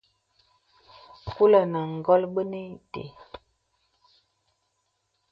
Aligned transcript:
Kūlə̀ 1.29 1.65
nə̀ 1.71 1.85
kol 2.05 2.23
bə̄nē 2.33 2.61
itē. 2.75 3.03